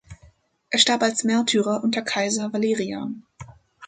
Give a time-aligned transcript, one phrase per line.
[0.71, 3.23] Er starb als Märtyrer unter Kaiser Valerian.